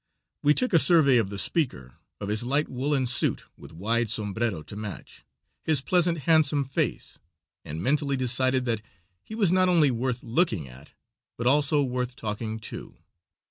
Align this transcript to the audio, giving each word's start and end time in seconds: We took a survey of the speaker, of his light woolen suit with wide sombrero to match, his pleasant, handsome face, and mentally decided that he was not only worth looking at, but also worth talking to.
We 0.41 0.55
took 0.55 0.73
a 0.73 0.79
survey 0.79 1.17
of 1.17 1.29
the 1.29 1.37
speaker, 1.37 1.93
of 2.19 2.29
his 2.29 2.43
light 2.43 2.67
woolen 2.67 3.05
suit 3.05 3.43
with 3.55 3.71
wide 3.71 4.09
sombrero 4.09 4.63
to 4.63 4.75
match, 4.75 5.23
his 5.63 5.79
pleasant, 5.81 6.21
handsome 6.21 6.63
face, 6.65 7.19
and 7.63 7.83
mentally 7.83 8.17
decided 8.17 8.65
that 8.65 8.81
he 9.21 9.35
was 9.35 9.51
not 9.51 9.69
only 9.69 9.91
worth 9.91 10.23
looking 10.23 10.67
at, 10.67 10.89
but 11.37 11.45
also 11.45 11.83
worth 11.83 12.15
talking 12.15 12.57
to. 12.61 12.97